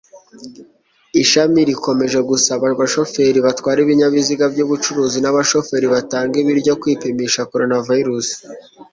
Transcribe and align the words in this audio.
Ishami 1.21 1.59
rikomeje 1.69 2.19
gusaba 2.29 2.63
abashoferi 2.73 3.39
batwara 3.45 3.79
ibinyabiziga 3.85 4.45
byubucuruzi 4.53 5.17
n’abashoferi 5.21 5.87
batanga 5.95 6.35
ibiryo 6.43 6.73
kwipimisha 6.81 7.47
coronavirus. 7.51 8.27